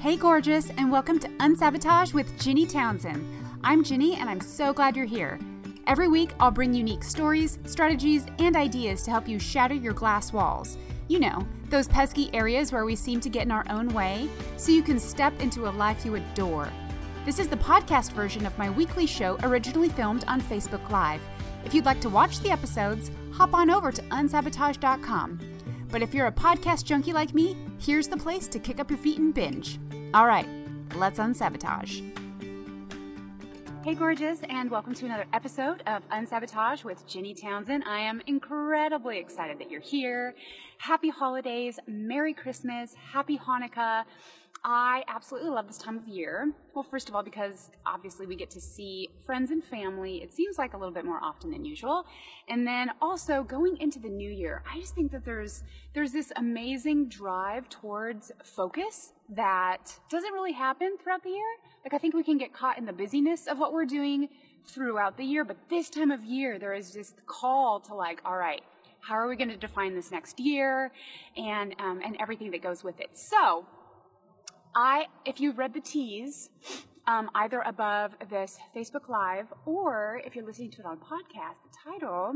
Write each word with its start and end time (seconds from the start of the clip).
Hey, 0.00 0.16
gorgeous, 0.16 0.70
and 0.78 0.90
welcome 0.90 1.18
to 1.18 1.28
Unsabotage 1.40 2.14
with 2.14 2.40
Ginny 2.40 2.64
Townsend. 2.64 3.22
I'm 3.62 3.84
Ginny, 3.84 4.14
and 4.14 4.30
I'm 4.30 4.40
so 4.40 4.72
glad 4.72 4.96
you're 4.96 5.04
here. 5.04 5.38
Every 5.86 6.08
week, 6.08 6.32
I'll 6.40 6.50
bring 6.50 6.72
unique 6.72 7.04
stories, 7.04 7.58
strategies, 7.66 8.24
and 8.38 8.56
ideas 8.56 9.02
to 9.02 9.10
help 9.10 9.28
you 9.28 9.38
shatter 9.38 9.74
your 9.74 9.92
glass 9.92 10.32
walls. 10.32 10.78
You 11.08 11.20
know, 11.20 11.46
those 11.68 11.86
pesky 11.86 12.32
areas 12.32 12.72
where 12.72 12.86
we 12.86 12.96
seem 12.96 13.20
to 13.20 13.28
get 13.28 13.42
in 13.42 13.50
our 13.50 13.66
own 13.68 13.88
way, 13.90 14.26
so 14.56 14.72
you 14.72 14.82
can 14.82 14.98
step 14.98 15.38
into 15.38 15.68
a 15.68 15.76
life 15.76 16.06
you 16.06 16.14
adore. 16.14 16.70
This 17.26 17.38
is 17.38 17.48
the 17.48 17.56
podcast 17.56 18.12
version 18.12 18.46
of 18.46 18.56
my 18.56 18.70
weekly 18.70 19.04
show 19.04 19.36
originally 19.42 19.90
filmed 19.90 20.24
on 20.26 20.40
Facebook 20.40 20.88
Live. 20.88 21.20
If 21.66 21.74
you'd 21.74 21.84
like 21.84 22.00
to 22.00 22.08
watch 22.08 22.40
the 22.40 22.50
episodes, 22.50 23.10
hop 23.34 23.52
on 23.52 23.68
over 23.68 23.92
to 23.92 24.02
unsabotage.com. 24.04 25.40
But 25.90 26.02
if 26.02 26.14
you're 26.14 26.28
a 26.28 26.32
podcast 26.32 26.84
junkie 26.84 27.12
like 27.12 27.34
me, 27.34 27.56
here's 27.78 28.08
the 28.08 28.16
place 28.16 28.46
to 28.48 28.58
kick 28.58 28.80
up 28.80 28.90
your 28.90 28.98
feet 28.98 29.18
and 29.18 29.34
binge. 29.34 29.78
All 30.12 30.26
right, 30.26 30.48
let's 30.96 31.20
unsabotage. 31.20 32.02
Hey, 33.84 33.94
gorgeous, 33.94 34.40
and 34.48 34.68
welcome 34.68 34.92
to 34.92 35.06
another 35.06 35.24
episode 35.32 35.84
of 35.86 36.02
Unsabotage 36.10 36.82
with 36.82 37.06
Ginny 37.06 37.32
Townsend. 37.32 37.84
I 37.84 38.00
am 38.00 38.20
incredibly 38.26 39.18
excited 39.18 39.60
that 39.60 39.70
you're 39.70 39.80
here. 39.80 40.34
Happy 40.78 41.10
holidays, 41.10 41.78
Merry 41.86 42.34
Christmas, 42.34 42.92
Happy 42.94 43.38
Hanukkah. 43.38 44.02
I 44.62 45.04
absolutely 45.08 45.50
love 45.50 45.66
this 45.68 45.78
time 45.78 45.96
of 45.96 46.06
year. 46.06 46.52
Well, 46.74 46.82
first 46.82 47.08
of 47.08 47.14
all, 47.14 47.22
because 47.22 47.70
obviously 47.86 48.26
we 48.26 48.36
get 48.36 48.50
to 48.50 48.60
see 48.60 49.08
friends 49.24 49.50
and 49.50 49.64
family, 49.64 50.22
it 50.22 50.34
seems 50.34 50.58
like 50.58 50.74
a 50.74 50.76
little 50.76 50.92
bit 50.92 51.06
more 51.06 51.18
often 51.22 51.50
than 51.50 51.64
usual. 51.64 52.04
And 52.46 52.66
then 52.66 52.90
also 53.00 53.42
going 53.42 53.78
into 53.78 53.98
the 53.98 54.10
new 54.10 54.30
year, 54.30 54.62
I 54.70 54.78
just 54.78 54.94
think 54.94 55.12
that 55.12 55.24
there's 55.24 55.62
there's 55.94 56.12
this 56.12 56.30
amazing 56.36 57.08
drive 57.08 57.70
towards 57.70 58.32
focus 58.44 59.14
that 59.30 59.98
doesn't 60.10 60.32
really 60.32 60.52
happen 60.52 60.98
throughout 61.02 61.22
the 61.22 61.30
year. 61.30 61.56
Like 61.82 61.94
I 61.94 61.98
think 61.98 62.14
we 62.14 62.22
can 62.22 62.36
get 62.36 62.52
caught 62.52 62.76
in 62.76 62.84
the 62.84 62.92
busyness 62.92 63.46
of 63.46 63.58
what 63.58 63.72
we're 63.72 63.86
doing 63.86 64.28
throughout 64.66 65.16
the 65.16 65.24
year, 65.24 65.42
but 65.42 65.56
this 65.70 65.88
time 65.88 66.10
of 66.10 66.22
year 66.22 66.58
there 66.58 66.74
is 66.74 66.92
this 66.92 67.14
call 67.24 67.80
to 67.80 67.94
like, 67.94 68.20
all 68.26 68.36
right, 68.36 68.60
how 69.00 69.14
are 69.14 69.26
we 69.26 69.36
going 69.36 69.48
to 69.48 69.56
define 69.56 69.94
this 69.94 70.10
next 70.10 70.38
year, 70.38 70.92
and 71.34 71.74
um, 71.78 72.02
and 72.04 72.14
everything 72.20 72.50
that 72.50 72.62
goes 72.62 72.84
with 72.84 73.00
it. 73.00 73.16
So 73.16 73.64
I, 74.74 75.06
if 75.24 75.40
you 75.40 75.52
read 75.52 75.74
the 75.74 75.80
tease, 75.80 76.50
um, 77.06 77.30
either 77.34 77.60
above 77.60 78.12
this 78.30 78.58
Facebook 78.74 79.08
Live 79.08 79.46
or 79.66 80.20
if 80.24 80.36
you're 80.36 80.44
listening 80.44 80.70
to 80.72 80.80
it 80.80 80.86
on 80.86 80.98
podcast, 80.98 81.58
the 81.64 81.90
title, 81.92 82.34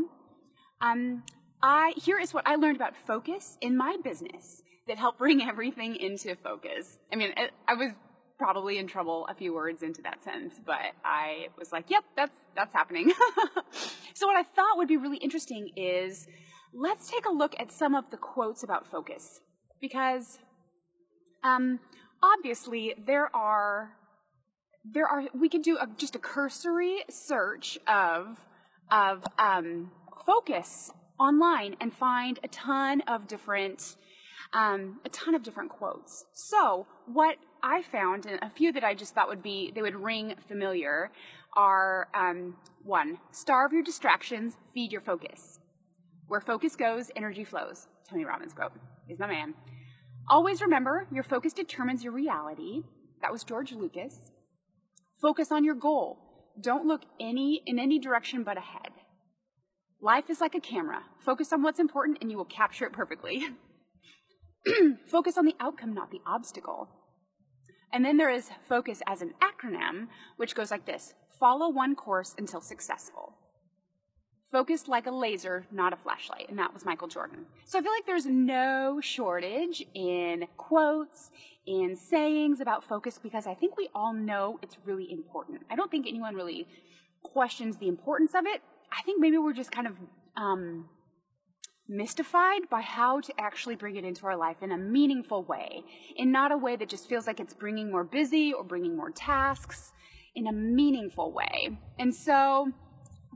um, 0.81 1.23
I 1.63 1.93
here 1.97 2.19
is 2.19 2.35
what 2.35 2.47
I 2.47 2.57
learned 2.57 2.77
about 2.77 2.97
focus 2.97 3.57
in 3.61 3.77
my 3.77 3.97
business 4.03 4.63
that 4.89 4.99
helped 4.99 5.19
bring 5.19 5.43
everything 5.49 5.97
into 5.97 6.35
focus. 6.37 6.99
I 7.13 7.17
mean, 7.17 7.33
it, 7.37 7.53
I 7.69 7.75
was 7.75 7.93
probably 8.37 8.79
in 8.79 8.87
trouble 8.89 9.27
a 9.31 9.35
few 9.35 9.55
words 9.55 9.83
into 9.83 10.03
that 10.03 10.23
sentence, 10.25 10.61
but 10.65 10.93
I 11.05 11.47
was 11.57 11.71
like, 11.71 11.89
"Yep, 11.89 12.05
that's 12.17 12.37
that's 12.57 12.73
happening." 12.73 13.13
so 14.15 14.27
what 14.27 14.37
I 14.37 14.43
thought 14.43 14.77
would 14.77 14.89
be 14.89 14.97
really 14.97 15.19
interesting 15.19 15.71
is 15.77 16.27
let's 16.73 17.09
take 17.09 17.27
a 17.27 17.33
look 17.33 17.55
at 17.59 17.71
some 17.71 17.95
of 17.95 18.11
the 18.11 18.17
quotes 18.17 18.65
about 18.65 18.87
focus 18.91 19.41
because 19.81 20.41
um, 21.45 21.79
obviously 22.23 22.95
there 23.07 23.35
are 23.35 23.93
there 24.85 25.07
are 25.07 25.25
we 25.39 25.49
can 25.49 25.63
do 25.63 25.79
a, 25.79 25.89
just 25.97 26.15
a 26.15 26.19
cursory 26.19 27.05
search 27.09 27.79
of 27.87 28.45
of 28.91 29.25
um, 29.39 29.91
focus 30.27 30.91
online 31.19 31.77
and 31.81 31.95
find 31.95 32.39
a 32.43 32.49
ton 32.49 33.01
of 33.03 33.27
different 33.27 33.97
um, 34.53 35.01
a 35.05 35.09
ton 35.09 35.35
of 35.35 35.43
different 35.43 35.71
quotes. 35.71 36.27
So 36.33 36.87
what 37.07 37.37
I 37.63 37.83
found, 37.83 38.27
and 38.27 38.39
a 38.43 38.51
few 38.51 38.73
that 38.73 38.85
I 38.85 38.95
just 38.95 39.15
thought 39.15 39.29
would 39.29 39.43
be 39.43 39.73
they 39.75 39.83
would 39.83 39.97
ring 39.97 40.35
familiar, 40.49 41.11
are 41.57 42.09
um, 42.15 42.57
one: 42.83 43.19
starve 43.33 43.73
your 43.73 43.83
distractions, 43.83 44.57
feed 44.75 44.93
your 44.93 45.01
focus. 45.01 45.59
Where 46.27 46.41
focus 46.41 46.77
goes, 46.77 47.11
energy 47.17 47.45
flows. 47.45 47.87
Tony 48.09 48.25
Robbins 48.25 48.53
quote. 48.53 48.73
He's 49.07 49.19
my 49.19 49.27
man. 49.27 49.55
Always 50.29 50.63
remember 50.63 51.07
your 51.13 51.23
focus 51.23 51.53
determines 51.53 52.03
your 52.03 52.13
reality. 52.13 52.83
That 53.21 53.33
was 53.33 53.45
George 53.45 53.73
Lucas. 53.73 54.31
Focus 55.21 55.53
on 55.53 55.65
your 55.65 55.75
goal. 55.75 56.19
Don't 56.61 56.87
look 56.87 57.03
any 57.21 57.63
in 57.67 57.79
any 57.79 57.99
direction 57.99 58.43
but 58.43 58.57
ahead. 58.57 58.93
Life 60.01 60.31
is 60.31 60.41
like 60.41 60.55
a 60.55 60.61
camera. 60.61 61.03
Focus 61.25 61.53
on 61.53 61.63
what's 61.63 61.79
important 61.79 62.19
and 62.21 62.31
you 62.31 62.39
will 62.39 62.45
capture 62.47 62.87
it 62.87 62.93
perfectly. 62.93 63.45
focus 65.11 65.37
on 65.37 65.45
the 65.45 65.57
outcome, 65.61 65.93
not 65.93 66.11
the 66.11 66.21
obstacle. 66.27 66.89
And 67.93 68.05
then 68.05 68.17
there 68.17 68.31
is 68.31 68.51
focus 68.67 69.03
as 69.07 69.21
an 69.21 69.35
acronym, 69.43 70.09
which 70.37 70.55
goes 70.55 70.71
like 70.71 70.87
this 70.87 71.15
follow 71.39 71.69
one 71.69 71.95
course 71.95 72.35
until 72.39 72.61
successful 72.61 73.35
focused 74.55 74.87
like 74.87 75.09
a 75.09 75.11
laser, 75.11 75.67
not 75.73 75.93
a 75.93 75.97
flashlight. 75.97 76.49
And 76.49 76.57
that 76.61 76.73
was 76.73 76.85
Michael 76.85 77.09
Jordan. 77.09 77.45
So 77.65 77.77
I 77.77 77.83
feel 77.83 77.91
like 77.91 78.07
there's 78.07 78.27
no 78.27 79.01
shortage 79.03 79.85
in 79.95 80.47
quotes, 80.57 81.33
in 81.67 81.97
sayings 81.97 82.61
about 82.61 82.85
focus 82.85 83.19
because 83.21 83.49
I 83.49 83.55
think 83.55 83.77
we 83.77 83.89
all 83.97 84.13
know 84.13 84.61
it's 84.63 84.77
really 84.85 85.11
important. 85.11 85.63
I 85.73 85.75
don't 85.75 85.91
think 85.91 86.07
anyone 86.07 86.37
really 86.37 86.69
questions 87.25 87.79
the 87.79 87.89
importance 87.89 88.33
of 88.37 88.47
it. 88.47 88.63
I 88.97 89.03
think 89.03 89.21
maybe 89.21 89.39
we're 89.39 89.55
just 89.55 89.73
kind 89.73 89.89
of 89.89 89.95
um, 90.37 90.89
mystified 91.89 92.71
by 92.71 92.81
how 92.81 93.21
to 93.23 93.33
actually 93.41 93.75
bring 93.75 93.97
it 93.97 94.05
into 94.05 94.25
our 94.25 94.37
life 94.37 94.59
in 94.63 94.71
a 94.71 94.79
meaningful 94.79 95.43
way, 95.43 95.83
in 96.15 96.31
not 96.31 96.53
a 96.53 96.57
way 96.57 96.77
that 96.77 96.89
just 96.89 97.09
feels 97.09 97.27
like 97.27 97.41
it's 97.41 97.55
bringing 97.55 97.91
more 97.91 98.05
busy 98.05 98.53
or 98.53 98.63
bringing 98.63 98.97
more 98.97 99.11
tasks, 99.11 99.93
in 100.37 100.47
a 100.47 100.53
meaningful 100.53 101.33
way. 101.33 101.77
And 101.99 102.15
so 102.15 102.73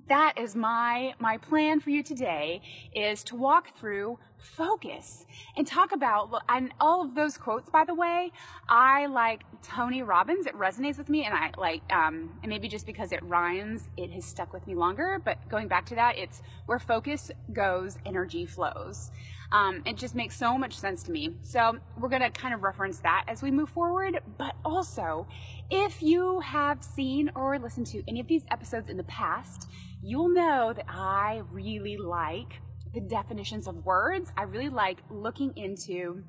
that 0.09 0.35
is 0.39 0.57
my 0.57 1.15
my 1.19 1.37
plan 1.39 1.81
for 1.81 1.91
you 1.91 2.03
today 2.03 2.61
is 2.95 3.23
to 3.25 3.37
walk 3.37 3.77
through 3.79 4.19
focus 4.39 5.27
and 5.57 5.67
talk 5.67 5.93
about 5.93 6.43
and 6.49 6.73
all 6.81 7.03
of 7.03 7.15
those 7.15 7.37
quotes 7.37 7.69
by 7.71 7.85
the 7.85 7.95
way 7.95 8.31
i 8.69 9.07
like 9.07 9.45
tony 9.63 10.03
robbins. 10.03 10.47
It 10.47 10.55
resonates 10.55 10.99
with 10.99 11.09
me 11.09 11.25
and 11.25 11.35
i 11.35 11.51
like 11.59 11.83
um 11.93 12.31
and 12.43 12.51
maybe 12.51 12.69
just 12.69 12.87
because 12.87 13.13
it 13.13 13.23
rhymes 13.23 13.91
it 13.97 14.11
has 14.13 14.25
stuck 14.25 14.53
with 14.53 14.67
me 14.67 14.75
longer. 14.75 15.21
But 15.25 15.49
going 15.49 15.69
back 15.69 15.87
to 15.87 15.95
that 15.97 16.19
it's 16.19 16.43
where 16.67 16.79
focus 16.79 17.31
goes 17.53 17.99
energy 18.07 18.47
flows. 18.47 19.11
Um, 19.51 19.83
it 19.87 19.97
just 19.97 20.15
makes 20.15 20.37
so 20.37 20.59
much 20.59 20.77
sense 20.77 21.03
to 21.05 21.11
me. 21.11 21.35
So 21.41 21.79
we're 21.99 22.11
going 22.11 22.21
to 22.21 22.29
kind 22.29 22.53
of 22.53 22.63
reference 22.63 22.99
that 22.99 23.25
as 23.29 23.41
we 23.41 23.51
move 23.51 23.71
forward. 23.71 24.21
But 24.37 24.55
also 24.63 25.27
if 25.71 26.03
you 26.03 26.41
have 26.41 26.85
seen 26.85 27.31
or 27.35 27.59
listened 27.59 27.87
to 27.89 28.03
any 28.07 28.21
of 28.21 28.27
these 28.27 28.45
episodes 28.51 28.91
in 28.91 28.97
the 28.97 29.05
past 29.05 29.71
you'll 30.01 30.29
know 30.29 30.73
that 30.73 30.85
I 30.89 31.43
really 31.51 31.97
like 31.97 32.61
the 32.95 33.01
definitions 33.01 33.67
of 33.67 33.85
words. 33.85 34.33
I 34.37 34.43
really 34.43 34.69
like 34.69 34.99
looking 35.11 35.53
into 35.57 36.23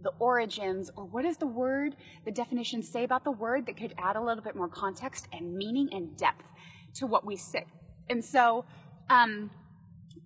the 0.00 0.12
origins 0.18 0.90
or 0.96 1.04
what 1.04 1.22
does 1.22 1.38
the 1.38 1.46
word, 1.46 1.96
the 2.24 2.30
definition 2.30 2.82
say 2.82 3.04
about 3.04 3.24
the 3.24 3.30
word 3.30 3.66
that 3.66 3.76
could 3.76 3.94
add 3.98 4.16
a 4.16 4.20
little 4.22 4.42
bit 4.42 4.54
more 4.54 4.68
context 4.68 5.28
and 5.32 5.54
meaning 5.54 5.88
and 5.92 6.16
depth 6.16 6.44
to 6.94 7.06
what 7.06 7.24
we 7.24 7.36
say. 7.36 7.64
And 8.08 8.24
so, 8.24 8.64
um, 9.08 9.50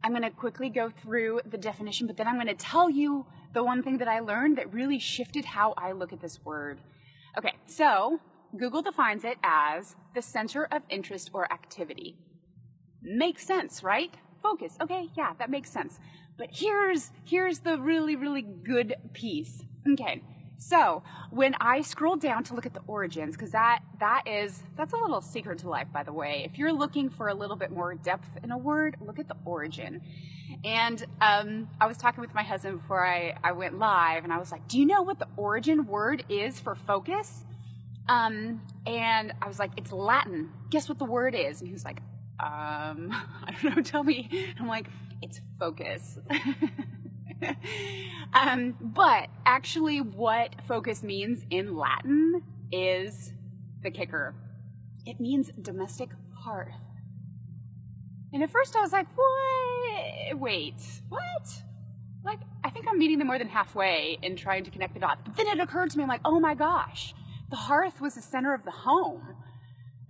I'm 0.02 0.12
going 0.12 0.22
to 0.22 0.30
quickly 0.30 0.68
go 0.68 0.90
through 0.90 1.40
the 1.48 1.58
definition, 1.58 2.06
but 2.06 2.16
then 2.16 2.28
I'm 2.28 2.36
going 2.36 2.46
to 2.46 2.54
tell 2.54 2.88
you 2.88 3.26
the 3.52 3.64
one 3.64 3.82
thing 3.82 3.98
that 3.98 4.08
I 4.08 4.20
learned 4.20 4.58
that 4.58 4.72
really 4.72 4.98
shifted 4.98 5.44
how 5.44 5.74
I 5.76 5.92
look 5.92 6.12
at 6.12 6.20
this 6.20 6.38
word. 6.44 6.80
Okay, 7.36 7.54
so 7.66 8.20
Google 8.56 8.82
defines 8.82 9.24
it 9.24 9.38
as 9.42 9.96
the 10.14 10.22
center 10.22 10.64
of 10.64 10.82
interest 10.88 11.30
or 11.32 11.52
activity. 11.52 12.16
Makes 13.02 13.46
sense, 13.46 13.82
right? 13.82 14.14
Focus. 14.42 14.76
Okay, 14.80 15.08
yeah, 15.16 15.34
that 15.38 15.50
makes 15.50 15.70
sense. 15.70 15.98
But 16.36 16.48
here's 16.52 17.12
here's 17.24 17.60
the 17.60 17.78
really 17.78 18.16
really 18.16 18.42
good 18.42 18.96
piece. 19.12 19.64
Okay. 19.92 20.22
So, 20.60 21.04
when 21.30 21.54
I 21.60 21.82
scroll 21.82 22.16
down 22.16 22.42
to 22.44 22.54
look 22.54 22.66
at 22.66 22.74
the 22.74 22.82
origins 22.88 23.36
cuz 23.36 23.52
that 23.52 23.80
that 24.00 24.26
is 24.26 24.62
that's 24.76 24.92
a 24.92 24.96
little 24.96 25.20
secret 25.20 25.60
to 25.60 25.68
life 25.68 25.86
by 25.92 26.02
the 26.02 26.12
way. 26.12 26.42
If 26.44 26.58
you're 26.58 26.72
looking 26.72 27.10
for 27.10 27.28
a 27.28 27.34
little 27.34 27.56
bit 27.56 27.70
more 27.70 27.94
depth 27.94 28.30
in 28.42 28.50
a 28.50 28.58
word, 28.58 28.96
look 29.00 29.18
at 29.18 29.28
the 29.28 29.36
origin. 29.44 30.02
And 30.64 31.04
um, 31.20 31.68
I 31.80 31.86
was 31.86 31.96
talking 31.96 32.20
with 32.20 32.34
my 32.34 32.42
husband 32.42 32.80
before 32.80 33.06
I, 33.06 33.36
I 33.44 33.52
went 33.52 33.78
live, 33.78 34.24
and 34.24 34.32
I 34.32 34.38
was 34.38 34.50
like, 34.50 34.66
Do 34.68 34.78
you 34.78 34.86
know 34.86 35.02
what 35.02 35.18
the 35.18 35.28
origin 35.36 35.86
word 35.86 36.24
is 36.28 36.58
for 36.58 36.74
focus? 36.74 37.44
Um, 38.08 38.62
and 38.86 39.32
I 39.40 39.48
was 39.48 39.58
like, 39.58 39.72
It's 39.76 39.92
Latin. 39.92 40.50
Guess 40.70 40.88
what 40.88 40.98
the 40.98 41.04
word 41.04 41.34
is? 41.34 41.60
And 41.60 41.68
he 41.68 41.72
was 41.72 41.84
like, 41.84 42.00
um, 42.40 43.10
I 43.44 43.54
don't 43.62 43.76
know, 43.76 43.82
tell 43.82 44.04
me. 44.04 44.28
I'm 44.58 44.66
like, 44.66 44.88
it's 45.22 45.40
focus. 45.58 46.18
um, 48.32 48.74
but 48.80 49.28
actually, 49.46 50.00
what 50.00 50.54
focus 50.66 51.02
means 51.02 51.44
in 51.50 51.76
Latin 51.76 52.42
is 52.72 53.32
the 53.82 53.90
kicker. 53.90 54.34
It 55.06 55.20
means 55.20 55.50
domestic 55.60 56.10
hearth. 56.44 56.74
And 58.32 58.42
at 58.42 58.50
first 58.50 58.76
I 58.76 58.80
was 58.80 58.92
like, 58.92 59.06
what? 59.16 60.38
Wait, 60.38 60.74
what? 61.08 61.62
like, 62.24 62.40
I 62.62 62.70
think 62.70 62.86
I'm 62.88 62.98
meeting 62.98 63.18
them 63.18 63.26
more 63.26 63.38
than 63.38 63.48
halfway 63.48 64.18
in 64.22 64.36
trying 64.36 64.64
to 64.64 64.70
connect 64.70 64.94
the 64.94 65.00
dots. 65.00 65.22
But 65.24 65.36
then 65.36 65.46
it 65.46 65.60
occurred 65.60 65.90
to 65.90 65.98
me, 65.98 66.04
I'm 66.04 66.08
like, 66.08 66.20
oh 66.24 66.38
my 66.38 66.54
gosh, 66.54 67.14
the 67.50 67.56
hearth 67.56 68.00
was 68.00 68.14
the 68.14 68.22
center 68.22 68.54
of 68.54 68.64
the 68.64 68.70
home. 68.70 69.22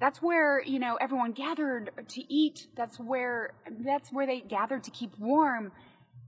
That's 0.01 0.23
where, 0.23 0.63
you 0.63 0.79
know, 0.79 0.97
everyone 1.01 1.33
gathered 1.33 1.91
to 2.09 2.33
eat. 2.33 2.69
That's 2.77 2.99
where, 2.99 3.55
that's 3.85 4.13
where 4.13 4.27
they 4.27 4.41
gathered 4.41 4.85
to 4.85 4.91
keep 4.91 5.19
warm. 5.19 5.73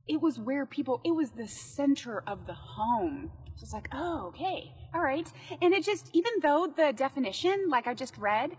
It 0.08 0.20
was 0.20 0.38
where 0.38 0.67
people, 0.67 1.00
it 1.05 1.12
was 1.12 1.31
the 1.31 1.46
center 1.46 2.22
of 2.26 2.46
the 2.46 2.55
home. 2.55 3.31
So 3.55 3.64
it's 3.64 3.72
like, 3.72 3.88
oh, 3.93 4.28
okay, 4.28 4.72
all 4.93 5.00
right. 5.00 5.31
And 5.62 5.72
it 5.72 5.84
just, 5.84 6.11
even 6.12 6.32
though 6.43 6.72
the 6.75 6.93
definition, 6.93 7.67
like 7.69 7.87
I 7.87 7.94
just 7.94 8.17
read, 8.19 8.56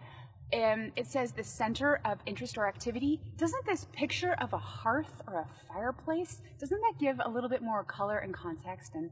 um, 0.53 0.91
it 0.95 1.07
says 1.07 1.33
the 1.33 1.43
center 1.43 1.99
of 2.05 2.19
interest 2.25 2.57
or 2.57 2.67
activity. 2.67 3.19
Doesn't 3.37 3.65
this 3.65 3.87
picture 3.91 4.33
of 4.33 4.53
a 4.53 4.57
hearth 4.57 5.21
or 5.27 5.39
a 5.39 5.47
fireplace, 5.67 6.41
doesn't 6.59 6.79
that 6.79 6.93
give 6.99 7.19
a 7.23 7.29
little 7.29 7.49
bit 7.49 7.61
more 7.61 7.83
color 7.83 8.17
and 8.17 8.33
context 8.33 8.95
and 8.95 9.09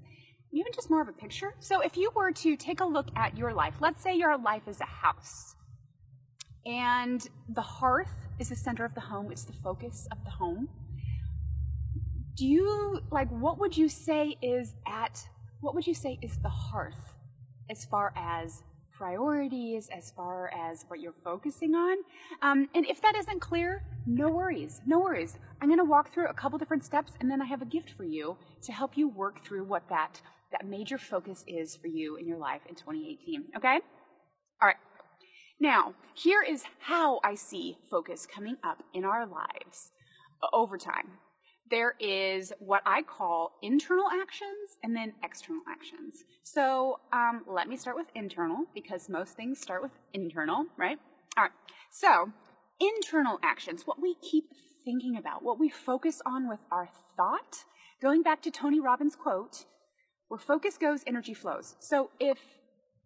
even 0.54 0.72
just 0.74 0.90
more 0.90 1.02
of 1.02 1.08
a 1.10 1.14
picture? 1.14 1.56
So 1.60 1.82
if 1.82 1.98
you 1.98 2.12
were 2.16 2.32
to 2.32 2.56
take 2.56 2.80
a 2.80 2.86
look 2.86 3.08
at 3.16 3.38
your 3.38 3.54
life, 3.54 3.76
let's 3.80 4.02
say 4.02 4.16
your 4.16 4.38
life 4.38 4.68
is 4.68 4.80
a 4.80 4.86
house 4.86 5.56
and 6.66 7.28
the 7.50 7.62
hearth 7.62 8.28
is 8.40 8.50
the 8.50 8.56
center 8.56 8.86
of 8.86 8.94
the 8.94 9.02
home, 9.02 9.32
it's 9.32 9.44
the 9.44 9.54
focus 9.54 10.08
of 10.12 10.24
the 10.24 10.32
home. 10.32 10.70
Do 12.36 12.46
you, 12.46 13.02
like, 13.12 13.30
what 13.30 13.60
would 13.60 13.78
you 13.78 13.90
say 13.90 14.38
is 14.42 14.74
at, 14.88 15.28
what 15.62 15.76
would 15.76 15.86
you 15.86 15.94
say 15.94 16.18
is 16.22 16.38
the 16.42 16.50
hearth 16.50 17.16
as 17.70 17.86
far 17.86 18.14
as 18.16 18.64
priorities, 19.00 19.90
as 19.98 20.12
far 20.12 20.52
as 20.54 20.84
what 20.90 21.00
you're 21.00 21.16
focusing 21.24 21.74
on. 21.74 21.98
Um, 22.42 22.68
and 22.76 22.86
if 22.86 23.02
that 23.02 23.16
isn't 23.16 23.40
clear, 23.40 23.82
no 24.06 24.30
worries, 24.30 24.82
no 24.86 25.00
worries. 25.00 25.40
I'm 25.62 25.70
going 25.70 25.80
to 25.80 25.86
walk 25.86 26.14
through 26.14 26.28
a 26.28 26.34
couple 26.34 26.60
different 26.60 26.84
steps, 26.84 27.14
and 27.22 27.32
then 27.32 27.42
I 27.42 27.46
have 27.46 27.62
a 27.62 27.66
gift 27.66 27.92
for 27.96 28.04
you 28.04 28.36
to 28.64 28.72
help 28.74 28.98
you 28.98 29.08
work 29.08 29.44
through 29.46 29.64
what 29.64 29.88
that 29.90 30.22
that 30.52 30.66
major 30.66 30.98
focus 30.98 31.44
is 31.48 31.76
for 31.76 31.88
you 31.88 32.16
in 32.16 32.28
your 32.28 32.40
life 32.40 32.62
in 32.68 32.74
2018. 32.74 33.46
Okay? 33.56 33.80
All 34.62 34.68
right. 34.68 34.76
Now, 35.60 35.94
here 36.14 36.42
is 36.42 36.64
how 36.80 37.20
I 37.24 37.36
see 37.36 37.78
focus 37.90 38.26
coming 38.26 38.58
up 38.64 38.84
in 38.94 39.04
our 39.06 39.26
lives 39.26 39.92
over 40.54 40.78
time 40.78 41.20
there 41.70 41.96
is 42.00 42.52
what 42.60 42.82
I 42.86 43.02
call 43.02 43.52
internal 43.62 44.06
actions 44.10 44.78
and 44.84 44.96
then 44.96 45.14
external 45.24 45.62
actions. 45.70 46.24
So 46.44 47.00
um, 47.14 47.44
let 47.48 47.68
me 47.68 47.78
start 47.78 47.96
with 47.96 48.08
internal 48.16 48.66
because 48.74 49.10
most 49.10 49.36
things 49.36 49.60
start 49.60 49.82
with 49.82 49.92
internal, 50.14 50.66
right? 50.78 50.98
All 51.38 51.44
right. 51.44 51.52
So 51.92 52.32
internal 52.80 53.40
actions, 53.44 53.84
what 53.86 54.02
we 54.02 54.16
keep 54.16 54.46
thinking 54.84 55.18
about, 55.18 55.44
what 55.44 55.60
we 55.60 55.70
focus 55.70 56.22
on 56.26 56.50
with 56.50 56.60
our 56.72 56.90
thought. 57.16 57.66
Going 58.02 58.24
back 58.24 58.42
to 58.44 58.52
Tony 58.52 58.80
Robbins' 58.80 59.16
quote, 59.16 59.66
where 60.30 60.40
focus 60.40 60.78
goes, 60.78 61.04
energy 61.06 61.34
flows. 61.34 61.76
So 61.80 62.12
if 62.20 62.38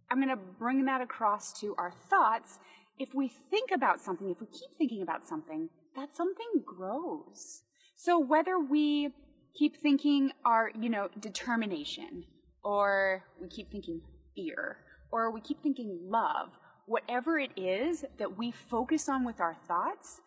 I'm 0.10 0.18
going 0.18 0.30
to 0.30 0.44
bring 0.60 0.86
that 0.86 1.02
across 1.02 1.60
to 1.62 1.76
our 1.78 1.92
thoughts, 2.10 2.60
if 3.00 3.14
we 3.14 3.28
think 3.28 3.72
about 3.72 4.02
something, 4.02 4.30
if 4.30 4.40
we 4.40 4.48
keep 4.48 4.78
thinking 4.78 5.02
about 5.02 5.28
something, 5.28 5.70
that 5.96 6.16
something 6.16 6.64
grows. 6.66 7.64
So 7.96 8.20
whether 8.20 8.60
we 8.60 9.10
keep 9.58 9.78
thinking 9.78 10.32
our, 10.46 10.72
you 10.80 10.90
know, 10.90 11.10
determination, 11.20 12.26
or 12.64 13.24
we 13.42 13.48
keep 13.48 13.72
thinking 13.72 14.02
fear, 14.36 14.78
or 15.12 15.32
we 15.32 15.42
keep 15.42 15.62
thinking 15.62 16.00
love, 16.04 16.50
whatever 16.86 17.40
it 17.40 17.52
is 17.56 18.04
that 18.18 18.38
we 18.38 18.52
focus 18.52 19.08
on 19.10 19.26
with 19.26 19.40
our 19.40 19.56
thoughts, 19.68 20.22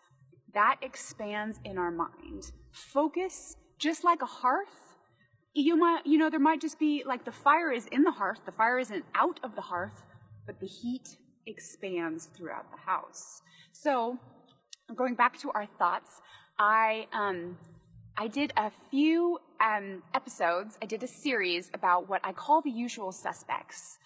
that 0.54 0.76
expands 0.80 1.60
in 1.64 1.76
our 1.76 1.90
mind. 1.90 2.52
Focus, 2.72 3.56
just 3.78 4.04
like 4.04 4.22
a 4.22 4.26
hearth, 4.26 4.85
you 5.56 5.76
might, 5.76 6.06
you 6.06 6.18
know, 6.18 6.28
there 6.28 6.40
might 6.40 6.60
just 6.60 6.78
be 6.78 7.02
like 7.06 7.24
the 7.24 7.32
fire 7.32 7.72
is 7.72 7.86
in 7.86 8.02
the 8.02 8.10
hearth, 8.10 8.40
the 8.44 8.52
fire 8.52 8.78
isn't 8.78 9.04
out 9.14 9.40
of 9.42 9.54
the 9.54 9.62
hearth, 9.62 10.02
but 10.44 10.60
the 10.60 10.66
heat 10.66 11.16
expands 11.46 12.26
throughout 12.26 12.70
the 12.70 12.78
house. 12.78 13.42
So, 13.72 14.18
going 14.94 15.14
back 15.14 15.38
to 15.40 15.50
our 15.52 15.66
thoughts, 15.78 16.20
I 16.58 17.06
um, 17.12 17.56
I 18.16 18.28
did 18.28 18.52
a 18.56 18.70
few 18.90 19.38
um, 19.60 20.02
episodes. 20.14 20.78
I 20.82 20.86
did 20.86 21.02
a 21.02 21.06
series 21.06 21.70
about 21.74 22.08
what 22.08 22.20
I 22.24 22.32
call 22.32 22.62
the 22.62 22.70
usual 22.70 23.12
suspects. 23.12 23.98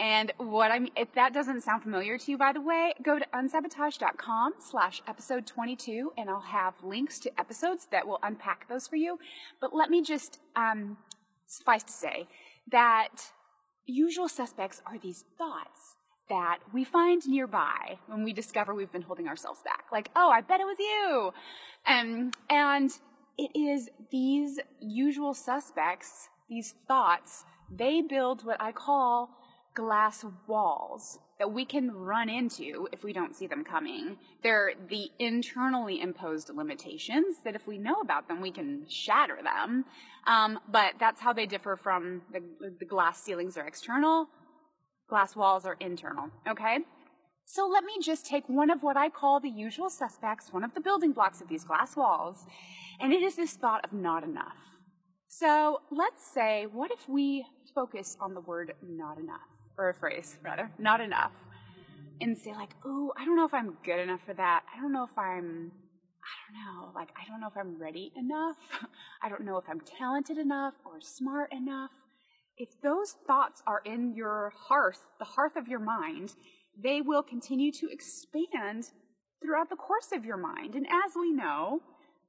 And 0.00 0.32
what 0.38 0.70
I'm, 0.70 0.88
if 0.96 1.12
that 1.12 1.34
doesn't 1.34 1.60
sound 1.60 1.82
familiar 1.82 2.16
to 2.16 2.30
you, 2.30 2.38
by 2.38 2.54
the 2.54 2.60
way, 2.60 2.94
go 3.02 3.18
to 3.18 3.26
unsabotage.com 3.34 4.54
slash 4.58 5.02
episode 5.06 5.46
22 5.46 6.12
and 6.16 6.30
I'll 6.30 6.40
have 6.40 6.72
links 6.82 7.18
to 7.20 7.38
episodes 7.38 7.86
that 7.92 8.06
will 8.06 8.18
unpack 8.22 8.66
those 8.66 8.88
for 8.88 8.96
you. 8.96 9.18
But 9.60 9.74
let 9.74 9.90
me 9.90 10.02
just, 10.02 10.40
um, 10.56 10.96
suffice 11.46 11.82
to 11.82 11.92
say 11.92 12.28
that 12.72 13.32
usual 13.84 14.28
suspects 14.28 14.80
are 14.86 14.98
these 14.98 15.26
thoughts 15.36 15.96
that 16.30 16.60
we 16.72 16.82
find 16.82 17.26
nearby 17.28 17.98
when 18.06 18.24
we 18.24 18.32
discover 18.32 18.72
we've 18.72 18.92
been 18.92 19.02
holding 19.02 19.28
ourselves 19.28 19.60
back. 19.62 19.84
Like, 19.92 20.10
oh, 20.16 20.30
I 20.30 20.40
bet 20.40 20.60
it 20.60 20.64
was 20.64 20.78
you. 20.78 21.32
Um, 21.86 22.30
and 22.48 22.90
it 23.36 23.50
is 23.54 23.90
these 24.10 24.60
usual 24.80 25.34
suspects, 25.34 26.28
these 26.48 26.74
thoughts, 26.88 27.44
they 27.70 28.00
build 28.00 28.46
what 28.46 28.60
I 28.60 28.72
call 28.72 29.30
glass 29.74 30.24
walls 30.46 31.18
that 31.38 31.52
we 31.52 31.64
can 31.64 31.90
run 31.90 32.28
into 32.28 32.88
if 32.92 33.02
we 33.02 33.12
don't 33.12 33.34
see 33.34 33.46
them 33.46 33.64
coming. 33.64 34.16
They're 34.42 34.72
the 34.88 35.10
internally 35.18 36.00
imposed 36.00 36.50
limitations 36.54 37.36
that 37.44 37.54
if 37.54 37.66
we 37.66 37.78
know 37.78 38.00
about 38.02 38.28
them, 38.28 38.40
we 38.40 38.50
can 38.50 38.84
shatter 38.88 39.38
them. 39.42 39.84
Um, 40.26 40.58
but 40.70 40.94
that's 41.00 41.20
how 41.20 41.32
they 41.32 41.46
differ 41.46 41.76
from 41.76 42.22
the, 42.32 42.42
the 42.78 42.84
glass 42.84 43.22
ceilings 43.22 43.56
are 43.56 43.66
external 43.66 44.28
glass 45.10 45.36
walls 45.36 45.66
are 45.66 45.76
internal, 45.80 46.30
okay? 46.48 46.78
So 47.44 47.66
let 47.66 47.84
me 47.84 47.94
just 48.00 48.24
take 48.24 48.48
one 48.48 48.70
of 48.70 48.82
what 48.82 48.96
I 48.96 49.10
call 49.10 49.40
the 49.40 49.50
usual 49.50 49.90
suspects, 49.90 50.52
one 50.52 50.62
of 50.62 50.72
the 50.72 50.80
building 50.80 51.12
blocks 51.12 51.40
of 51.40 51.48
these 51.48 51.64
glass 51.64 51.96
walls, 51.96 52.46
and 53.00 53.12
it 53.12 53.22
is 53.22 53.34
this 53.34 53.54
thought 53.54 53.84
of 53.84 53.92
not 53.92 54.22
enough. 54.22 54.78
So 55.26 55.80
let's 55.90 56.24
say, 56.32 56.66
what 56.72 56.92
if 56.92 57.08
we 57.08 57.44
focus 57.74 58.16
on 58.20 58.34
the 58.34 58.40
word 58.40 58.72
not 58.82 59.18
enough, 59.18 59.49
or 59.80 59.88
a 59.88 59.94
phrase 59.94 60.36
rather, 60.44 60.70
not 60.78 61.00
enough, 61.00 61.32
and 62.20 62.36
say 62.36 62.52
like, 62.52 62.74
ooh, 62.86 63.10
I 63.18 63.24
don't 63.24 63.36
know 63.36 63.46
if 63.46 63.54
I'm 63.54 63.76
good 63.84 63.98
enough 63.98 64.20
for 64.26 64.34
that. 64.34 64.62
I 64.72 64.80
don't 64.80 64.92
know 64.92 65.04
if 65.04 65.18
I'm, 65.18 65.72
I 66.22 66.52
don't 66.52 66.60
know, 66.60 66.92
like, 66.94 67.08
I 67.16 67.28
don't 67.28 67.40
know 67.40 67.48
if 67.48 67.56
I'm 67.56 67.80
ready 67.80 68.12
enough. 68.16 68.56
I 69.22 69.28
don't 69.28 69.44
know 69.44 69.56
if 69.56 69.64
I'm 69.68 69.80
talented 69.80 70.38
enough 70.38 70.74
or 70.84 71.00
smart 71.00 71.52
enough 71.52 71.92
if 72.60 72.78
those 72.82 73.16
thoughts 73.26 73.62
are 73.66 73.80
in 73.86 74.14
your 74.14 74.52
hearth, 74.54 75.06
the 75.18 75.24
hearth 75.24 75.56
of 75.56 75.66
your 75.66 75.78
mind, 75.78 76.34
they 76.78 77.00
will 77.00 77.22
continue 77.22 77.72
to 77.72 77.88
expand 77.90 78.90
throughout 79.42 79.70
the 79.70 79.76
course 79.76 80.08
of 80.12 80.26
your 80.26 80.36
mind. 80.36 80.74
And 80.74 80.86
as 80.86 81.12
we 81.18 81.32
know, 81.32 81.80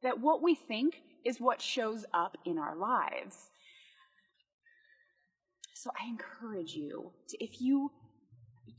that 0.03 0.21
what 0.21 0.41
we 0.41 0.55
think 0.55 1.01
is 1.25 1.41
what 1.41 1.61
shows 1.61 2.05
up 2.13 2.37
in 2.45 2.57
our 2.57 2.77
lives. 2.77 3.50
So 5.81 5.89
I 5.99 6.07
encourage 6.07 6.75
you 6.75 7.11
to, 7.29 7.43
if 7.43 7.59
you 7.59 7.89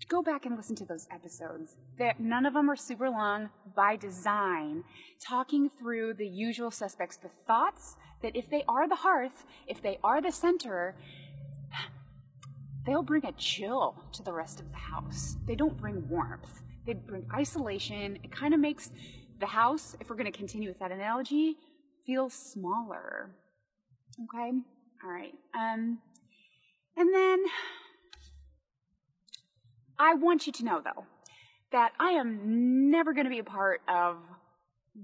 go 0.08 0.22
back 0.22 0.46
and 0.46 0.56
listen 0.56 0.76
to 0.76 0.84
those 0.84 1.08
episodes, 1.10 1.76
that 1.98 2.20
none 2.20 2.46
of 2.46 2.54
them 2.54 2.70
are 2.70 2.76
super 2.76 3.10
long 3.10 3.50
by 3.74 3.96
design, 3.96 4.84
talking 5.20 5.68
through 5.68 6.14
the 6.14 6.28
usual 6.28 6.70
suspects, 6.70 7.16
the 7.16 7.28
thoughts 7.44 7.96
that 8.22 8.36
if 8.36 8.48
they 8.48 8.62
are 8.68 8.88
the 8.88 8.94
hearth, 8.94 9.44
if 9.66 9.82
they 9.82 9.98
are 10.04 10.22
the 10.22 10.30
center, 10.30 10.94
they'll 12.86 13.02
bring 13.02 13.26
a 13.26 13.32
chill 13.32 13.96
to 14.12 14.22
the 14.22 14.32
rest 14.32 14.60
of 14.60 14.70
the 14.70 14.78
house. 14.78 15.36
They 15.44 15.56
don't 15.56 15.76
bring 15.76 16.08
warmth. 16.08 16.62
They 16.86 16.92
bring 16.92 17.26
isolation. 17.34 18.16
It 18.22 18.30
kind 18.30 18.54
of 18.54 18.60
makes 18.60 18.92
the 19.40 19.46
house, 19.46 19.96
if 19.98 20.08
we're 20.08 20.14
going 20.14 20.30
to 20.30 20.38
continue 20.38 20.68
with 20.68 20.78
that 20.78 20.92
analogy, 20.92 21.56
feel 22.06 22.30
smaller. 22.30 23.34
Okay? 24.22 24.52
All 25.02 25.10
right. 25.10 25.34
Um, 25.52 25.98
and 26.96 27.14
then 27.14 27.44
I 29.98 30.14
want 30.14 30.46
you 30.46 30.52
to 30.54 30.64
know, 30.64 30.80
though, 30.82 31.06
that 31.70 31.92
I 31.98 32.10
am 32.12 32.90
never 32.90 33.12
going 33.12 33.24
to 33.24 33.30
be 33.30 33.38
a 33.38 33.44
part 33.44 33.80
of 33.88 34.16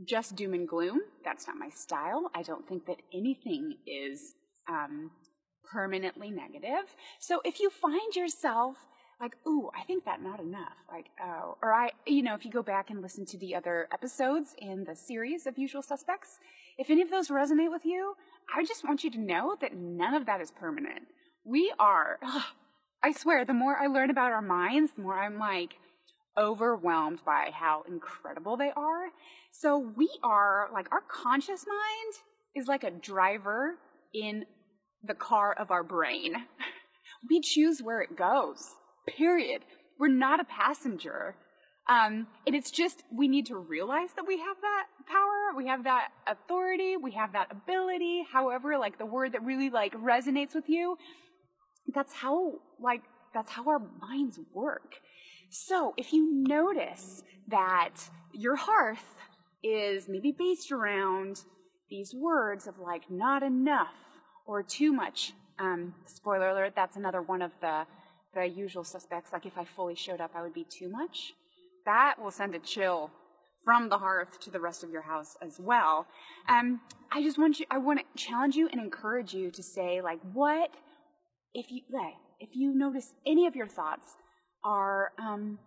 just 0.04 0.36
doom 0.36 0.54
and 0.54 0.68
gloom. 0.68 1.00
That's 1.24 1.46
not 1.46 1.56
my 1.56 1.70
style. 1.70 2.30
I 2.34 2.42
don't 2.42 2.68
think 2.68 2.86
that 2.86 2.96
anything 3.12 3.76
is 3.86 4.34
um, 4.68 5.10
permanently 5.70 6.30
negative. 6.30 6.94
So 7.18 7.40
if 7.44 7.60
you 7.60 7.70
find 7.70 8.14
yourself 8.14 8.76
like, 9.20 9.34
ooh, 9.46 9.70
I 9.76 9.82
think 9.84 10.04
that 10.04 10.22
not 10.22 10.38
enough, 10.38 10.74
like, 10.88 11.06
oh, 11.20 11.58
or 11.60 11.72
I, 11.72 11.90
you 12.06 12.22
know, 12.22 12.34
if 12.34 12.44
you 12.44 12.52
go 12.52 12.62
back 12.62 12.88
and 12.90 13.02
listen 13.02 13.26
to 13.26 13.38
the 13.38 13.54
other 13.54 13.88
episodes 13.92 14.54
in 14.58 14.84
the 14.84 14.94
series 14.94 15.46
of 15.46 15.58
Usual 15.58 15.82
Suspects, 15.82 16.38
if 16.78 16.88
any 16.88 17.02
of 17.02 17.10
those 17.10 17.28
resonate 17.28 17.70
with 17.70 17.84
you, 17.84 18.14
I 18.54 18.64
just 18.64 18.84
want 18.84 19.02
you 19.02 19.10
to 19.10 19.18
know 19.18 19.56
that 19.60 19.74
none 19.74 20.14
of 20.14 20.26
that 20.26 20.40
is 20.40 20.52
permanent. 20.52 21.08
We 21.48 21.72
are, 21.78 22.18
ugh, 22.22 22.42
I 23.02 23.12
swear, 23.12 23.44
the 23.44 23.54
more 23.54 23.76
I 23.76 23.86
learn 23.86 24.10
about 24.10 24.32
our 24.32 24.42
minds, 24.42 24.92
the 24.96 25.02
more 25.02 25.18
I'm 25.18 25.38
like 25.38 25.76
overwhelmed 26.36 27.20
by 27.24 27.50
how 27.52 27.84
incredible 27.88 28.56
they 28.56 28.70
are. 28.76 29.06
So 29.52 29.78
we 29.78 30.10
are, 30.22 30.68
like, 30.72 30.88
our 30.92 31.00
conscious 31.00 31.64
mind 31.66 32.14
is 32.54 32.66
like 32.66 32.84
a 32.84 32.90
driver 32.90 33.76
in 34.12 34.44
the 35.02 35.14
car 35.14 35.54
of 35.54 35.70
our 35.70 35.82
brain. 35.82 36.34
we 37.30 37.40
choose 37.40 37.80
where 37.80 38.00
it 38.00 38.16
goes, 38.16 38.74
period. 39.06 39.62
We're 39.98 40.08
not 40.08 40.40
a 40.40 40.44
passenger. 40.44 41.34
Um, 41.88 42.26
and 42.46 42.54
it's 42.54 42.70
just, 42.70 43.02
we 43.10 43.28
need 43.28 43.46
to 43.46 43.56
realize 43.56 44.10
that 44.16 44.26
we 44.26 44.38
have 44.38 44.56
that 44.60 44.86
power, 45.06 45.56
we 45.56 45.68
have 45.68 45.84
that 45.84 46.08
authority, 46.26 46.96
we 46.98 47.12
have 47.12 47.32
that 47.32 47.48
ability, 47.50 48.26
however, 48.30 48.76
like 48.76 48.98
the 48.98 49.06
word 49.06 49.32
that 49.32 49.42
really 49.42 49.70
like 49.70 49.94
resonates 49.94 50.54
with 50.54 50.68
you. 50.68 50.98
That's 51.94 52.12
how, 52.12 52.54
like, 52.80 53.02
that's 53.34 53.50
how 53.50 53.66
our 53.68 53.80
minds 54.00 54.38
work. 54.52 54.96
So 55.50 55.94
if 55.96 56.12
you 56.12 56.30
notice 56.32 57.22
that 57.48 57.94
your 58.32 58.56
hearth 58.56 59.14
is 59.62 60.08
maybe 60.08 60.32
based 60.32 60.70
around 60.70 61.42
these 61.90 62.14
words 62.14 62.66
of 62.66 62.78
like 62.78 63.10
not 63.10 63.42
enough 63.42 63.94
or 64.46 64.62
too 64.62 64.92
much, 64.92 65.32
um, 65.58 65.94
spoiler 66.04 66.50
alert, 66.50 66.74
that's 66.76 66.96
another 66.96 67.22
one 67.22 67.42
of 67.42 67.52
the, 67.60 67.86
the 68.34 68.46
usual 68.46 68.84
suspects. 68.84 69.32
Like 69.32 69.46
if 69.46 69.56
I 69.56 69.64
fully 69.64 69.94
showed 69.94 70.20
up, 70.20 70.32
I 70.34 70.42
would 70.42 70.54
be 70.54 70.66
too 70.68 70.88
much 70.88 71.32
that 71.88 72.16
will 72.20 72.30
send 72.30 72.54
a 72.54 72.58
chill 72.58 73.10
from 73.64 73.88
the 73.88 73.96
hearth 73.96 74.38
to 74.40 74.50
the 74.50 74.60
rest 74.60 74.84
of 74.84 74.90
your 74.90 75.00
house 75.02 75.38
as 75.40 75.58
well. 75.58 76.06
Um, 76.46 76.80
I 77.10 77.22
just 77.22 77.38
want 77.38 77.58
you, 77.58 77.66
I 77.70 77.78
want 77.78 78.00
to 78.00 78.22
challenge 78.22 78.56
you 78.56 78.68
and 78.70 78.78
encourage 78.78 79.32
you 79.32 79.50
to 79.50 79.62
say, 79.62 80.02
like, 80.02 80.20
what 80.34 80.70
if 81.54 81.70
you, 81.70 81.82
like, 81.90 82.14
if 82.40 82.50
you 82.54 82.74
notice 82.74 83.14
any 83.26 83.46
of 83.46 83.56
your 83.56 83.66
thoughts 83.66 84.16
are, 84.64 85.12
um, 85.18 85.58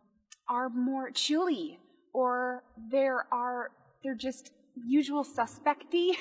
are 0.50 0.69
more 0.69 1.11
chilly 1.11 1.79
or 2.13 2.63
there 2.91 3.25
are, 3.31 3.71
they're 4.03 4.15
just 4.15 4.51
usual 4.75 5.23
suspecty, 5.23 6.11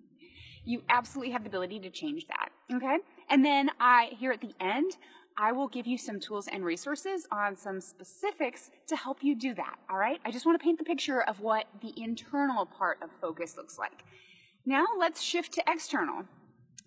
you 0.64 0.82
absolutely 0.88 1.32
have 1.32 1.42
the 1.42 1.48
ability 1.48 1.80
to 1.80 1.90
change 1.90 2.26
that. 2.28 2.50
Okay. 2.74 2.98
And 3.30 3.44
then 3.44 3.70
I, 3.80 4.10
here 4.18 4.32
at 4.32 4.40
the 4.40 4.54
end, 4.60 4.96
I 5.38 5.52
will 5.52 5.68
give 5.68 5.86
you 5.86 5.98
some 5.98 6.18
tools 6.18 6.48
and 6.48 6.64
resources 6.64 7.26
on 7.30 7.56
some 7.56 7.80
specifics 7.80 8.70
to 8.86 8.96
help 8.96 9.22
you 9.22 9.34
do 9.34 9.54
that. 9.54 9.76
All 9.90 9.98
right. 9.98 10.18
I 10.24 10.30
just 10.30 10.46
want 10.46 10.58
to 10.58 10.64
paint 10.64 10.78
the 10.78 10.84
picture 10.84 11.22
of 11.22 11.40
what 11.40 11.66
the 11.82 11.92
internal 11.96 12.64
part 12.64 12.98
of 13.02 13.10
focus 13.20 13.56
looks 13.56 13.78
like. 13.78 14.04
Now 14.64 14.86
let's 14.98 15.22
shift 15.22 15.52
to 15.54 15.62
external. 15.68 16.24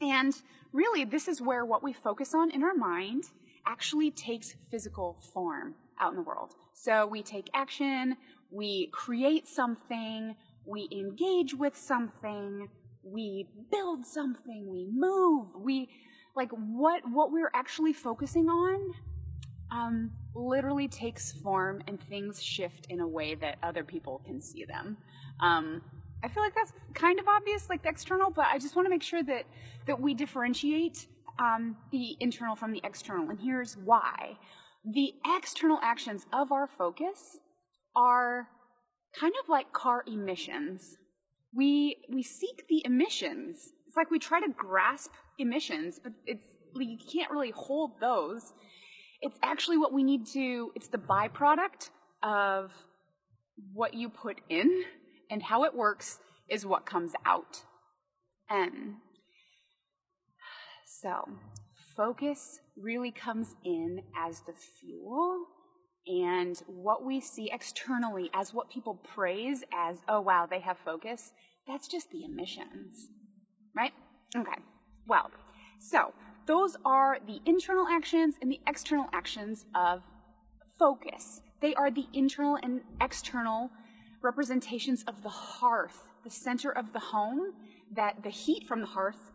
And 0.01 0.36
really, 0.72 1.03
this 1.03 1.27
is 1.27 1.41
where 1.41 1.65
what 1.65 1.84
we 1.84 1.94
focus 1.94 2.34
on 2.34 2.51
in 2.51 2.63
our 2.63 2.74
mind 2.74 3.25
actually 3.65 4.12
takes 4.12 4.56
physical 4.72 5.18
form 5.34 5.75
out 6.00 6.12
in 6.12 6.15
the 6.15 6.24
world. 6.24 6.56
So 6.74 7.06
we 7.06 7.22
take 7.22 7.50
action, 7.53 8.15
we 8.51 8.89
create 8.91 9.48
something, 9.48 10.36
we 10.65 10.88
engage 10.91 11.53
with 11.53 11.75
something, 11.75 12.70
we 13.03 13.48
build 13.72 14.06
something, 14.06 14.68
we 14.70 14.88
move, 14.91 15.48
we 15.58 15.89
like 16.36 16.51
what 16.51 17.01
what 17.10 17.32
we're 17.32 17.51
actually 17.53 17.94
focusing 17.94 18.48
on 18.48 18.94
um, 19.72 20.12
literally 20.34 20.88
takes 20.88 21.32
form 21.32 21.82
and 21.88 22.01
things 22.01 22.41
shift 22.41 22.88
in 22.89 23.00
a 23.00 23.08
way 23.08 23.36
that 23.36 23.58
other 23.62 23.84
people 23.84 24.22
can 24.25 24.41
see 24.41 24.65
them. 24.65 24.98
Um, 25.39 25.82
I 26.23 26.27
feel 26.27 26.43
like 26.43 26.55
that's 26.55 26.73
kind 26.93 27.19
of 27.19 27.27
obvious, 27.27 27.69
like 27.69 27.83
the 27.83 27.89
external, 27.89 28.29
but 28.29 28.45
I 28.51 28.57
just 28.57 28.75
want 28.75 28.85
to 28.85 28.89
make 28.89 29.03
sure 29.03 29.23
that 29.23 29.45
that 29.88 29.99
we 30.01 30.13
differentiate 30.13 31.07
um, 31.39 31.77
the 31.91 32.17
internal 32.19 32.55
from 32.55 32.73
the 32.73 32.81
external, 32.83 33.29
and 33.29 33.39
here's 33.39 33.77
why: 33.77 34.38
the 34.85 35.13
external 35.38 35.79
actions 35.81 36.25
of 36.33 36.51
our 36.51 36.67
focus 36.67 37.38
are 37.95 38.47
kind 39.17 39.33
of 39.41 39.49
like 39.49 39.71
car 39.71 40.03
emissions. 40.07 40.97
We 41.53 41.97
we 42.11 42.21
seek 42.21 42.65
the 42.67 42.81
emissions. 42.85 43.73
It's 43.88 43.95
like 43.97 44.11
we 44.11 44.19
try 44.19 44.39
to 44.39 44.49
grasp 44.55 45.11
emissions, 45.39 45.99
but 46.03 46.13
it's 46.25 46.43
you 46.77 46.97
can't 47.11 47.31
really 47.31 47.51
hold 47.55 47.99
those. 47.99 48.53
It's 49.21 49.38
actually 49.43 49.77
what 49.77 49.91
we 49.91 50.03
need 50.03 50.27
to, 50.27 50.71
it's 50.75 50.88
the 50.88 50.97
byproduct 50.97 51.89
of 52.23 52.71
what 53.73 53.93
you 53.93 54.09
put 54.09 54.39
in 54.49 54.83
and 55.29 55.43
how 55.43 55.63
it 55.63 55.75
works 55.75 56.19
is 56.50 56.65
what 56.65 56.86
comes 56.86 57.13
out. 57.25 57.63
And 58.50 58.95
so, 61.01 61.29
focus 61.95 62.59
really 62.75 63.12
comes 63.12 63.55
in 63.63 64.01
as 64.17 64.41
the 64.41 64.53
fuel 64.53 65.45
and 66.07 66.62
what 66.65 67.05
we 67.05 67.19
see 67.19 67.51
externally 67.51 68.29
as 68.33 68.53
what 68.53 68.69
people 68.69 68.95
praise 68.95 69.63
as, 69.74 69.98
oh 70.07 70.21
wow, 70.21 70.48
they 70.50 70.59
have 70.59 70.77
focus, 70.83 71.33
that's 71.67 71.88
just 71.88 72.09
the 72.09 72.24
emissions, 72.24 73.09
right? 73.75 73.93
Okay. 74.36 74.59
Well, 75.07 75.29
so 75.79 76.13
those 76.48 76.75
are 76.83 77.19
the 77.25 77.39
internal 77.45 77.88
actions 77.88 78.36
and 78.41 78.51
the 78.51 78.59
external 78.65 79.05
actions 79.13 79.65
of 79.75 80.01
focus. 80.79 81.41
They 81.62 81.75
are 81.75 81.91
the 81.91 82.07
internal 82.13 82.57
and 82.62 82.81
external 83.00 83.69
representations 84.21 85.03
of 85.03 85.23
the 85.23 85.29
hearth, 85.29 86.07
the 86.23 86.29
center 86.29 86.71
of 86.71 86.93
the 86.93 86.99
home, 86.99 87.53
that 87.91 88.23
the 88.23 88.29
heat 88.29 88.67
from 88.67 88.81
the 88.81 88.88
hearth 88.88 89.31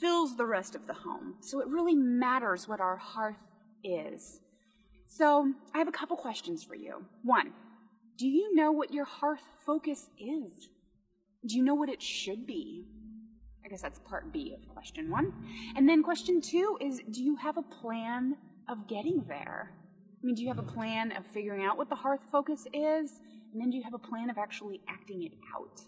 fills 0.00 0.36
the 0.36 0.46
rest 0.46 0.74
of 0.74 0.86
the 0.86 0.92
home. 0.92 1.34
So 1.40 1.60
it 1.60 1.68
really 1.68 1.94
matters 1.94 2.68
what 2.68 2.80
our 2.80 2.96
hearth 2.96 3.36
is. 3.82 4.40
So 5.06 5.52
I 5.74 5.78
have 5.78 5.88
a 5.88 5.92
couple 5.92 6.16
questions 6.16 6.64
for 6.64 6.74
you. 6.74 7.04
One, 7.22 7.52
do 8.18 8.26
you 8.26 8.54
know 8.54 8.72
what 8.72 8.92
your 8.92 9.04
hearth 9.04 9.42
focus 9.64 10.10
is? 10.18 10.68
Do 11.44 11.56
you 11.56 11.62
know 11.62 11.74
what 11.74 11.88
it 11.88 12.02
should 12.02 12.46
be? 12.46 12.86
I 13.64 13.68
guess 13.68 13.82
that's 13.82 13.98
part 14.00 14.32
B 14.32 14.54
of 14.54 14.68
question 14.68 15.10
one. 15.10 15.32
And 15.76 15.88
then 15.88 16.02
question 16.02 16.40
two 16.40 16.78
is 16.80 17.00
do 17.10 17.22
you 17.22 17.36
have 17.36 17.56
a 17.56 17.62
plan 17.62 18.36
of 18.68 18.86
getting 18.88 19.24
there? 19.28 19.72
I 20.26 20.28
mean, 20.28 20.34
do 20.34 20.42
you 20.42 20.48
have 20.48 20.58
a 20.58 20.62
plan 20.64 21.12
of 21.12 21.24
figuring 21.24 21.64
out 21.64 21.78
what 21.78 21.88
the 21.88 21.94
hearth 21.94 22.22
focus 22.32 22.66
is? 22.74 23.20
And 23.52 23.62
then 23.62 23.70
do 23.70 23.76
you 23.76 23.84
have 23.84 23.94
a 23.94 23.98
plan 23.98 24.28
of 24.28 24.38
actually 24.38 24.80
acting 24.88 25.22
it 25.22 25.30
out? 25.54 25.82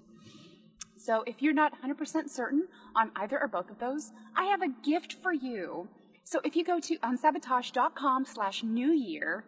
So 0.95 1.25
if 1.27 1.43
you're 1.43 1.53
not 1.53 1.73
100% 1.83 2.31
certain 2.31 2.69
on 2.95 3.11
either 3.17 3.37
or 3.43 3.49
both 3.49 3.69
of 3.69 3.81
those, 3.81 4.13
I 4.37 4.45
have 4.45 4.63
a 4.63 4.69
gift 4.85 5.17
for 5.25 5.33
you. 5.33 5.89
So 6.23 6.41
if 6.45 6.55
you 6.55 6.63
go 6.65 6.79
to 6.79 6.99
unsabotage.com 6.99 8.27
slash 8.27 8.63
new 8.63 8.93
year, 8.93 9.45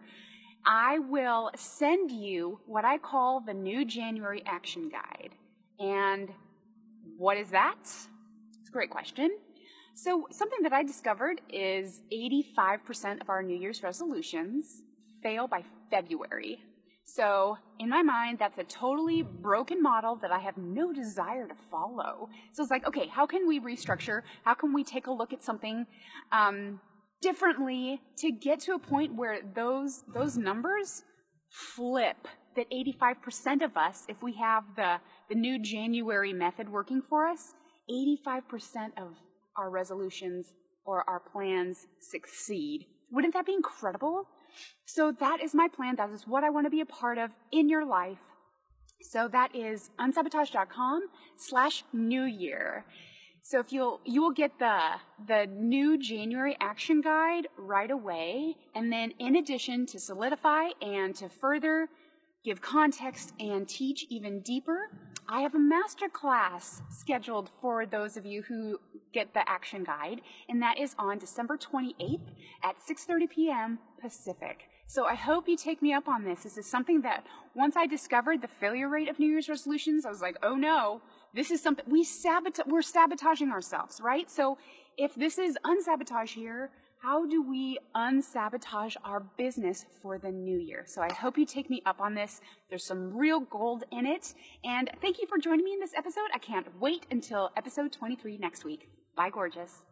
I 0.67 0.99
will 0.99 1.53
send 1.55 2.11
you 2.11 2.59
what 2.67 2.85
I 2.85 2.99
call 2.99 3.39
the 3.47 3.55
new 3.55 3.85
January 3.85 4.43
action 4.45 4.89
guide. 4.89 5.37
And 5.79 6.31
what 7.17 7.37
is 7.37 7.51
that? 7.51 7.79
It's 7.81 8.69
a 8.69 8.73
great 8.73 8.91
question. 8.91 9.31
So, 9.95 10.27
something 10.31 10.63
that 10.63 10.73
I 10.73 10.83
discovered 10.83 11.41
is 11.53 12.01
85% 12.13 13.21
of 13.21 13.29
our 13.29 13.43
New 13.43 13.57
Year's 13.57 13.83
resolutions 13.83 14.83
fail 15.23 15.47
by 15.47 15.65
February. 15.91 16.61
So, 17.05 17.59
in 17.79 17.89
my 17.89 18.03
mind, 18.03 18.39
that's 18.39 18.59
a 18.59 18.65
totally 18.65 19.23
broken 19.23 19.83
model 19.83 20.17
that 20.23 20.31
I 20.31 20.39
have 20.39 20.57
no 20.57 20.93
desire 20.93 21.49
to 21.49 21.55
follow. 21.71 22.29
So, 22.53 22.63
it's 22.63 22.71
like, 22.71 22.87
okay, 22.87 23.09
how 23.09 23.27
can 23.27 23.49
we 23.49 23.61
restructure? 23.61 24.23
How 24.45 24.55
can 24.55 24.73
we 24.73 24.85
take 24.85 25.07
a 25.07 25.13
look 25.13 25.33
at 25.33 25.43
something 25.43 25.87
um, 26.33 26.81
differently 27.21 28.01
to 28.19 28.31
get 28.31 28.61
to 28.61 28.75
a 28.75 28.79
point 28.79 29.17
where 29.17 29.41
those, 29.55 30.05
those 30.15 30.37
numbers 30.39 31.03
flip? 31.51 32.29
That 32.57 32.67
85% 32.71 33.65
of 33.65 33.77
us, 33.77 34.05
if 34.09 34.23
we 34.23 34.35
have 34.35 34.65
the, 34.77 34.97
the 35.29 35.37
new 35.37 35.63
January 35.63 36.33
method 36.33 36.69
working 36.69 37.01
for 37.09 37.27
us, 37.27 37.55
85% 37.91 38.93
of 38.97 39.15
our 39.57 39.71
resolutions 39.71 40.53
or 40.85 41.09
our 41.09 41.21
plans 41.21 41.87
succeed. 42.01 42.87
Wouldn't 43.11 43.35
that 43.35 43.47
be 43.47 43.55
incredible? 43.55 44.25
So 44.85 45.13
that 45.21 45.41
is 45.43 45.55
my 45.55 45.69
plan. 45.69 45.97
That 45.97 46.11
is 46.11 46.27
what 46.27 46.45
I 46.45 46.51
want 46.51 46.67
to 46.67 46.71
be 46.71 46.81
a 46.81 46.87
part 46.87 47.19
of 47.19 47.31
in 47.53 47.69
your 47.69 47.85
life. 47.85 48.19
So 49.03 49.29
that 49.29 49.55
is 49.55 49.91
unsabotage.com 49.99 51.03
slash 51.37 51.85
new 51.93 52.25
year. 52.25 52.85
So 53.43 53.59
if 53.59 53.73
you'll, 53.73 54.01
you 54.05 54.21
will 54.21 54.33
get 54.33 54.59
the, 54.59 54.79
the 55.27 55.47
new 55.47 55.99
January 55.99 56.57
action 56.61 57.01
guide 57.01 57.49
right 57.57 57.91
away. 57.91 58.57
And 58.75 58.93
then 58.93 59.13
in 59.19 59.37
addition 59.37 59.87
to 59.87 59.99
solidify 59.99 60.71
and 60.83 61.15
to 61.17 61.29
further 61.29 61.89
give 62.45 62.61
context 62.61 63.33
and 63.41 63.69
teach 63.69 64.07
even 64.11 64.41
deeper, 64.41 64.91
I 65.29 65.41
have 65.41 65.55
a 65.55 65.59
master 65.59 66.09
class 66.09 66.83
scheduled 66.91 67.49
for 67.61 67.87
those 67.87 68.17
of 68.17 68.27
you 68.27 68.43
who 68.43 68.79
get 69.13 69.35
the 69.35 69.49
action 69.49 69.85
guide, 69.85 70.21
and 70.49 70.63
that 70.63 70.79
is 70.79 70.95
on 70.99 71.19
December 71.19 71.57
28th 71.57 72.21
at 72.63 72.77
6:30 72.79 73.31
p.m. 73.31 73.79
Pacific. 74.01 74.69
So 74.87 75.07
I 75.07 75.15
hope 75.15 75.47
you 75.47 75.57
take 75.57 75.83
me 75.83 75.93
up 75.93 76.09
on 76.09 76.25
this. 76.25 76.43
This 76.43 76.59
is 76.59 76.67
something 76.69 77.03
that 77.03 77.25
once 77.55 77.77
I 77.77 77.87
discovered 77.87 78.43
the 78.43 78.49
failure 78.49 78.89
rate 78.89 79.09
of 79.09 79.19
New 79.19 79.29
Year's 79.29 79.49
resolutions, 79.49 80.05
I 80.05 80.11
was 80.11 80.21
like, 80.21 80.37
"Oh 80.43 80.57
no, 80.57 81.03
this 81.33 81.51
is 81.51 81.63
something 81.63 81.85
we 81.89 82.03
sabot- 82.05 82.67
we're 82.67 82.83
sabotaging 82.83 83.51
ourselves, 83.51 84.01
right?" 84.01 84.29
So 84.31 84.59
if 84.97 85.15
this 85.15 85.39
is 85.39 85.57
unsabotage 85.65 86.33
here, 86.33 86.71
how 87.03 87.25
do 87.25 87.43
we 87.43 87.79
unsabotage 87.95 88.97
our 89.05 89.21
business 89.21 89.87
for 90.03 90.19
the 90.19 90.31
new 90.31 90.59
year? 90.59 90.85
So 90.87 91.01
I 91.01 91.13
hope 91.13 91.39
you 91.39 91.47
take 91.47 91.71
me 91.71 91.81
up 91.87 91.99
on 91.99 92.15
this. 92.15 92.43
There's 92.69 92.85
some 92.85 93.17
real 93.17 93.41
gold 93.41 93.85
in 93.91 94.05
it. 94.05 94.35
And 94.65 94.91
thank 95.01 95.19
you 95.19 95.27
for 95.27 95.39
joining 95.39 95.65
me 95.65 95.73
in 95.73 95.81
this 95.81 95.95
episode. 95.97 96.29
I 96.35 96.39
can't 96.39 96.79
wait 96.79 97.07
until 97.11 97.53
episode 97.57 97.93
23 97.93 98.37
next 98.37 98.65
week. 98.65 99.00
Bye, 99.21 99.29
gorgeous. 99.29 99.85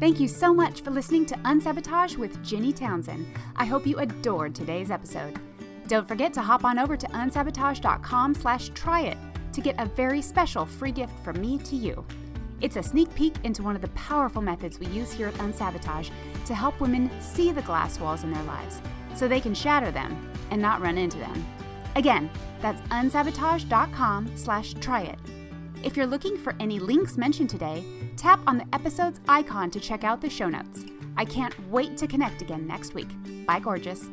Thank 0.00 0.18
you 0.18 0.26
so 0.26 0.54
much 0.54 0.80
for 0.80 0.90
listening 0.90 1.26
to 1.26 1.34
Unsabotage 1.44 2.16
with 2.16 2.42
Ginny 2.42 2.72
Townsend. 2.72 3.26
I 3.56 3.66
hope 3.66 3.86
you 3.86 3.98
adored 3.98 4.54
today's 4.54 4.90
episode. 4.90 5.38
Don't 5.86 6.08
forget 6.08 6.32
to 6.32 6.40
hop 6.40 6.64
on 6.64 6.78
over 6.78 6.96
to 6.96 7.06
unsabotage.com 7.08 8.36
slash 8.36 8.70
try 8.70 9.02
it 9.02 9.18
to 9.52 9.60
get 9.60 9.78
a 9.78 9.84
very 9.84 10.22
special 10.22 10.64
free 10.64 10.92
gift 10.92 11.12
from 11.22 11.38
me 11.38 11.58
to 11.58 11.76
you. 11.76 12.02
It's 12.62 12.76
a 12.76 12.82
sneak 12.82 13.14
peek 13.14 13.34
into 13.44 13.62
one 13.62 13.76
of 13.76 13.82
the 13.82 13.88
powerful 13.88 14.40
methods 14.40 14.78
we 14.80 14.86
use 14.86 15.12
here 15.12 15.28
at 15.28 15.34
Unsabotage 15.34 16.08
to 16.46 16.54
help 16.54 16.80
women 16.80 17.10
see 17.20 17.52
the 17.52 17.60
glass 17.60 18.00
walls 18.00 18.24
in 18.24 18.32
their 18.32 18.44
lives 18.44 18.80
so 19.14 19.28
they 19.28 19.42
can 19.42 19.52
shatter 19.52 19.90
them 19.90 20.32
and 20.50 20.62
not 20.62 20.80
run 20.80 20.96
into 20.96 21.18
them. 21.18 21.46
Again, 21.96 22.30
that's 22.62 22.80
unsabotage.com 22.88 24.38
slash 24.38 24.72
try 24.80 25.02
it. 25.02 25.18
If 25.84 25.98
you're 25.98 26.06
looking 26.06 26.38
for 26.38 26.54
any 26.60 26.78
links 26.78 27.18
mentioned 27.18 27.50
today, 27.50 27.84
tap 28.16 28.40
on 28.46 28.56
the 28.56 28.64
episode's 28.72 29.20
icon 29.28 29.70
to 29.70 29.78
check 29.78 30.02
out 30.02 30.22
the 30.22 30.30
show 30.30 30.48
notes. 30.48 30.86
I 31.18 31.26
can't 31.26 31.54
wait 31.70 31.98
to 31.98 32.06
connect 32.06 32.40
again 32.40 32.66
next 32.66 32.94
week. 32.94 33.08
Bye, 33.46 33.60
gorgeous. 33.60 34.08